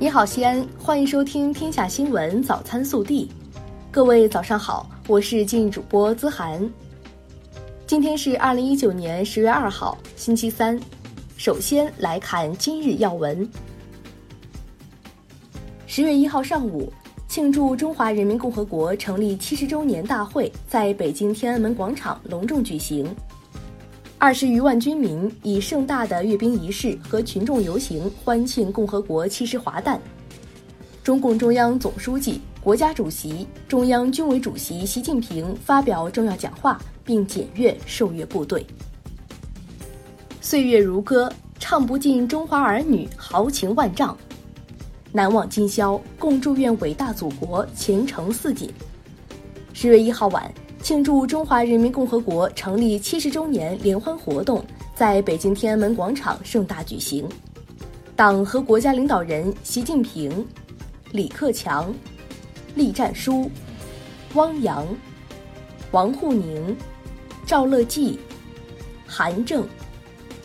[0.00, 3.28] 你好，西安，欢迎收听《天下新闻早餐速递》。
[3.90, 6.70] 各位早上好，我是今日主播资涵。
[7.84, 10.78] 今天是二零一九年十月二号，星期三。
[11.36, 13.50] 首先来看今日要闻。
[15.88, 16.92] 十月一号上午，
[17.26, 23.04] 庆祝中华人民共和国成立七十周年大会在北京天安门广场隆重举行。
[24.20, 30.00] 二十余万军民以盛大的阅兵仪式和群众游行欢庆共和国七十华诞。
[31.04, 38.66] 中共中央总书记、国家主席、中央军委主席习近平发表重要讲话，并检阅受阅部队。
[40.40, 44.16] 岁月如歌，唱不尽中华儿女豪情万丈；
[45.12, 48.68] 难忘今宵，共祝愿伟大祖国前程似锦。
[49.72, 50.52] 十月一号晚。
[50.82, 54.64] 庆祝中华人民共和国成立七十周年联欢活动
[54.94, 57.28] 在北京天安门广场盛大举行。
[58.16, 60.46] 党和国家领导人习近平、
[61.12, 61.92] 李克强、
[62.74, 63.50] 栗战书、
[64.34, 64.86] 汪洋、
[65.90, 66.74] 王沪宁、
[67.44, 68.18] 赵乐际、
[69.06, 69.66] 韩正、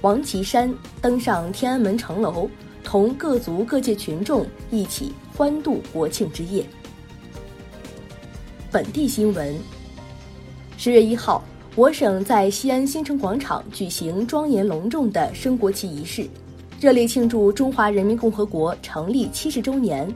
[0.00, 2.48] 王岐山登上天安门城楼，
[2.82, 6.66] 同各族各界群众一起欢度国庆之夜。
[8.72, 9.56] 本地新闻。
[10.84, 11.40] 十月一号，
[11.76, 16.28] 我省在西安新城广场举行庄严隆重的升国旗仪式，
[16.80, 20.12] 热烈庆祝中华人民共和国成立七十周年。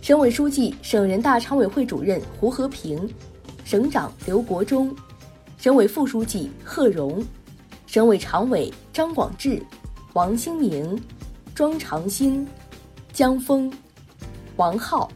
[0.00, 3.12] 省委书记、省人大常委会主任胡和平，
[3.64, 4.94] 省长刘国中，
[5.58, 7.20] 省委副书记贺荣，
[7.88, 9.60] 省委常委张广智、
[10.12, 10.96] 王兴宁、
[11.56, 12.46] 庄长兴、
[13.12, 13.68] 江峰、
[14.54, 15.10] 王浩、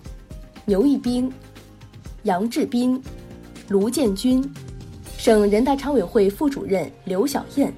[0.64, 1.32] 牛一兵、
[2.24, 3.00] 杨志斌。
[3.68, 4.48] 卢建军，
[5.18, 7.72] 省人大常委会副主任刘晓燕，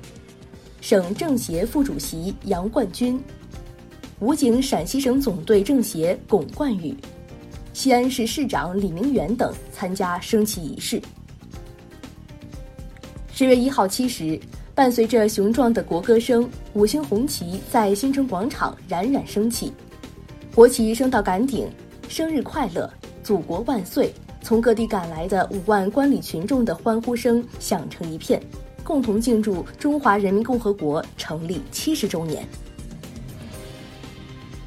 [0.82, 3.18] 省政协副主席杨冠军，
[4.20, 6.94] 武警陕西省总队政协龚冠宇，
[7.72, 11.00] 西安市市长李明远等参加升旗仪式。
[13.32, 14.38] 十月一号七时，
[14.74, 19.72] 伴随着雄壮的国歌声，五星红旗在新城广场冉冉升起，
[20.54, 21.66] 国旗升到杆顶，
[22.10, 24.12] 生日快乐，祖国万岁。
[24.40, 28.40] 从各地赶来的五万观礼群众的欢呼声响成一片，
[28.82, 32.46] 共同庆祝中华人民共和国成立七十周年。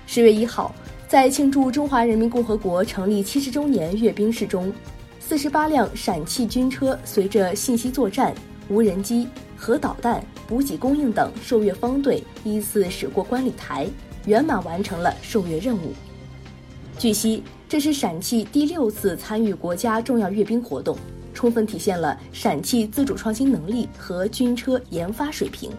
[0.06, 0.76] 十月一号，
[1.08, 4.72] 在庆祝中华人民共和国成立七十周年阅兵式中，
[5.20, 8.36] 四十八辆陕汽军车随着信息作战、
[8.70, 13.88] 无人机、核导弹、补给供应等受阅方队依次驶过观礼台，
[14.26, 15.94] 圆满完成了受阅任务。
[17.00, 17.42] 据悉。
[17.72, 20.98] 这是陕汽第六次参与国家重要阅兵活动，
[21.34, 25.72] 充分体现了陕汽自主创新能力和军车研发水平。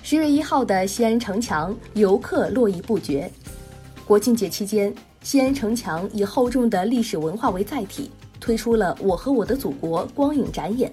[0.00, 3.28] 十月一号的西安城墙，游客络绎不绝。
[4.06, 4.94] 国庆节期间，
[5.24, 10.92] 西安城墙以厚重的历史文化为载体，推出了“我和我的祖国”光影展演、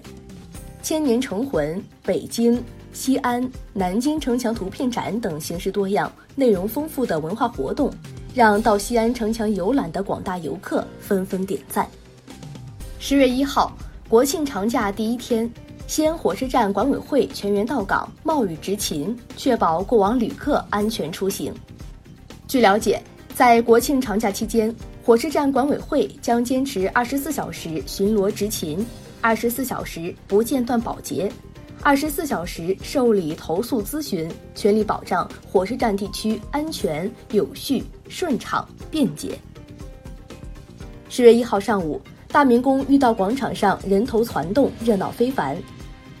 [0.82, 2.60] 千年城魂、北京、
[2.92, 7.94] 西安、南京城墙图片展等形式多样、内容丰富的文化活动。
[8.34, 11.88] 让到西安城墙游览的广大游客纷纷点赞。
[12.98, 13.72] 十月一号，
[14.08, 15.50] 国庆长假第一天，
[15.86, 21.52] 西安火车站管委会全员到岗，冒雨执勤，确保过往旅客安全出行。
[22.46, 23.02] 据了解，
[23.34, 24.74] 在国庆长假期间，
[25.04, 28.84] 火车站管委会将坚持二十四小时巡逻执勤，
[29.20, 31.30] 二十四小时不间断保洁。
[31.82, 39.38] 二十四小时受理投诉咨询，全力保障火车站地区安全、有序、顺畅、便捷。
[41.08, 41.98] 十月一号上午，
[42.28, 45.56] 大明宫御道广场上人头攒动，热闹非凡。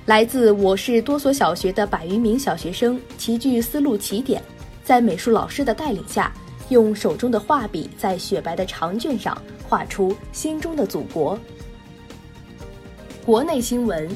[0.06, 4.42] 来自我市多所小学的百余名小学生齐聚丝路起点，
[4.82, 6.32] 在美术老师的带领下，
[6.70, 11.38] 用手中的画笔在雪白的长卷上画出心中的祖国。
[13.26, 14.08] 国内新闻。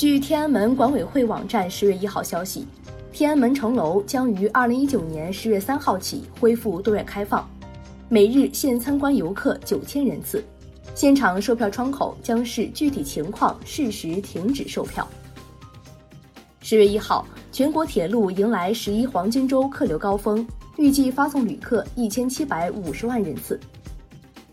[0.00, 2.66] 据天安门管委会网站十月一号消息，
[3.12, 7.46] 天安门城楼将于二零一九年十月三号起恢复对外开放，
[8.08, 10.42] 每日限参观游客九千人次，
[10.94, 15.06] 现场售票窗口将视具体情况适时停止售票。
[16.62, 20.48] 十月一号，全国铁路迎来十一黄金周客流高峰，
[20.78, 23.60] 预计发送旅客一千七百五十万人次，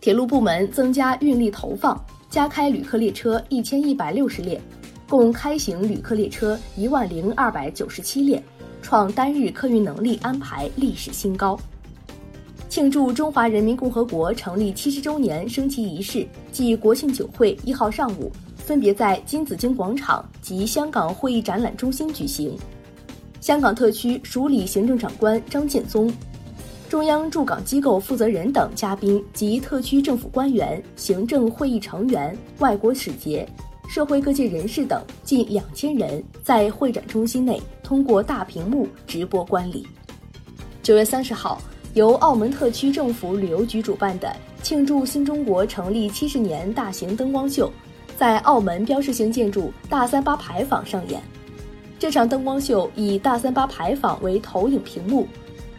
[0.02, 1.98] 铁路部门增加运力投放，
[2.30, 4.62] 加开旅客列车一千一百六十列。
[5.10, 8.44] 共开行旅客列车一万零二百九十七列，
[8.82, 11.58] 创单日客运能力安排历史新高。
[12.68, 22.58] 庆祝中华人民共和国成立七十周年升旗仪式暨国庆酒会一号上午，分别在金紫荆广场及香港会议展览中心举行。
[23.40, 26.14] 香港特区署理行政长官张建宗、
[26.90, 33.48] 中央驻港机构负责人等嘉宾及特区政府官员、行政会议成员、外国使节、
[33.88, 39.88] 社会各界人士等近两千人在会展中心内通过大屏幕直播观礼。
[40.84, 41.62] 九月三十号，
[41.94, 47.72] 由澳门特区政府旅游局主办的庆祝新中国成立七十年大型灯光秀，
[48.18, 51.22] 在澳门标志性建筑大三巴牌坊上演。
[51.98, 55.26] 这场灯光秀以大三巴牌坊为投影屏幕。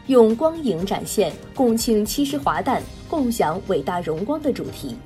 [0.07, 4.97] 用光影展现“共庆七十华诞，共享伟大荣光”的主题。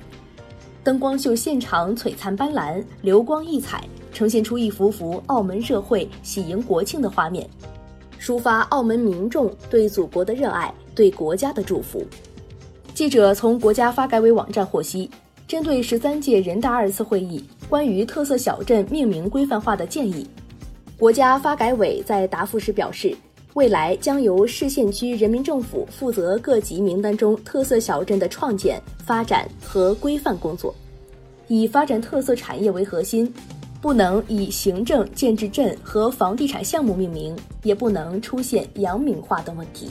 [0.83, 3.81] 灯光秀现场璀璨斑斓，流光溢彩，
[4.11, 7.49] 呈现出一幅幅澳门社会喜迎国庆的画面，
[8.19, 12.05] 抒发澳门民众对祖国的热爱、对国家的祝福。
[12.93, 15.09] 记者从国家发改委网站获悉，
[15.47, 20.27] 针对十三届人大二次会议关于特色小镇命名规范化的建议，
[20.97, 23.15] 国家发改委在答复时表示。
[23.53, 30.73] 未来将由市县区人民政府负责各级名单中特色小镇的创建、发展和规范工作，
[31.47, 33.31] 以发展特色产业为核心，
[33.79, 39.87] 不能以行政建制镇和房地产项目命名，也不能出现阳明化等问题。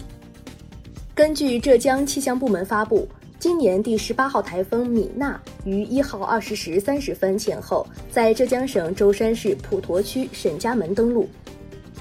[1.14, 3.06] 根据浙江气象部门发布，
[3.38, 11.28] 今年第十八号台风米娜于一号二十时三十分前后在浙江省舟山市普陀区沈家门登陆。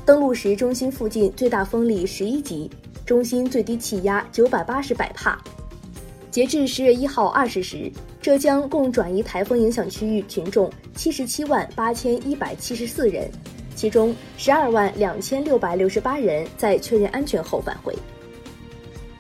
[0.04, 2.70] 登陆时，中心附近最大风力十一级，
[3.06, 5.40] 中心最低气压九百八十百帕。
[6.32, 13.30] 截至十月一号二十时，浙江共转移台风影响区域群众七十七万八千一百七十四人，
[13.76, 17.96] 其中十二万两千六百六十八人在确认安全后返回。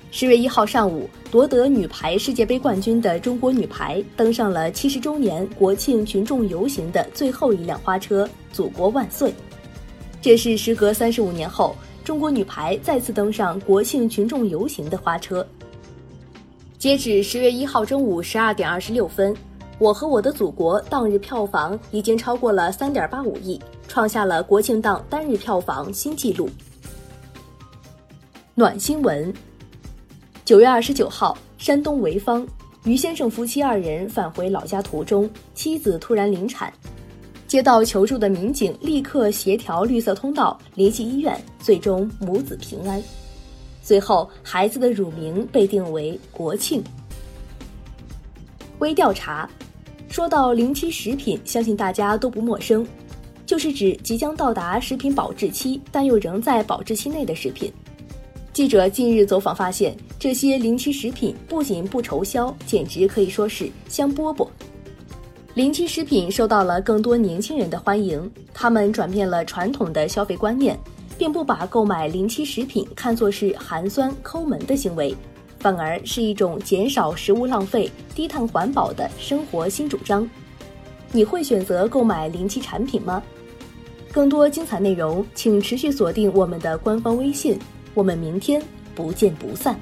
[0.09, 9.31] 十月一号上午，夺得女排世界杯冠军的中国女排登上了七十周年国庆群众游行的最后一辆花车“祖国万岁”。
[10.21, 15.45] 这是时隔三十五年后，中国女排再次登上国庆群众游行的花车。
[16.77, 19.33] 截止十月一号中午十二点二十六分，
[19.79, 26.47] 《我和我的祖国》当日票房已经超过了三点八五亿，创下了国庆档单日票房新纪录。
[28.53, 29.33] 暖新闻：
[30.45, 32.47] 九月二十九号，山东潍坊，
[32.83, 36.71] 于先生夫妻二人返回老家途中，妻子突然临产。
[37.51, 43.03] 接到求助的民警立刻协调绿色通道，联系医院，最终母子平安。
[43.81, 46.81] 随后，孩子的乳名被定为国庆。
[48.79, 49.49] 微调查，
[50.07, 52.87] 说到临期食品，相信大家都不陌生，
[53.45, 57.69] 就是指即将到达食品保质期但又仍在保质期内的食品。
[58.53, 64.47] 记者近日走访发现，这些临期食品不仅不愁销，简直可以说是香饽饽。
[65.53, 70.79] 临期食品受到了更多年轻人的欢迎，他们转变了传统的消费观念，
[71.17, 75.13] 并不把购买临期食品看作是寒酸抠门的行为，
[75.59, 80.27] 反而是一种减少食物浪费、低碳环保的生活新主张。
[81.11, 83.21] 你会选择购买临期产品吗？
[84.13, 87.59] 更多精彩内容，请持续锁定我们的官方微信。
[87.93, 88.61] 我们明天
[88.95, 89.77] 不见不散。